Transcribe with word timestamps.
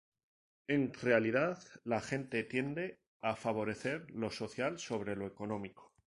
En 0.67 0.91
realidad 0.95 1.59
la 1.83 2.01
gente 2.01 2.43
tiende 2.43 2.97
a 3.21 3.35
favorecer 3.35 4.09
lo 4.09 4.31
social 4.31 4.79
sobre 4.79 5.15
lo 5.15 5.27
económico. 5.27 5.93